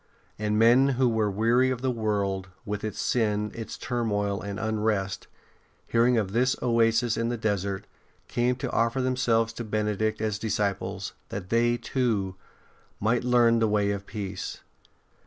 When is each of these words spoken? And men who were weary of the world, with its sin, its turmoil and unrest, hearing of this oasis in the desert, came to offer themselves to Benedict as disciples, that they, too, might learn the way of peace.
And 0.39 0.57
men 0.57 0.87
who 0.97 1.07
were 1.07 1.29
weary 1.29 1.69
of 1.69 1.83
the 1.83 1.91
world, 1.91 2.47
with 2.65 2.83
its 2.83 2.99
sin, 2.99 3.51
its 3.53 3.77
turmoil 3.77 4.41
and 4.41 4.59
unrest, 4.59 5.27
hearing 5.85 6.17
of 6.17 6.31
this 6.31 6.55
oasis 6.59 7.17
in 7.17 7.29
the 7.29 7.37
desert, 7.37 7.85
came 8.27 8.55
to 8.55 8.71
offer 8.71 8.99
themselves 9.03 9.53
to 9.53 9.63
Benedict 9.63 10.19
as 10.19 10.39
disciples, 10.39 11.13
that 11.29 11.49
they, 11.49 11.77
too, 11.77 12.33
might 12.99 13.23
learn 13.23 13.59
the 13.59 13.67
way 13.67 13.91
of 13.91 14.07
peace. 14.07 14.61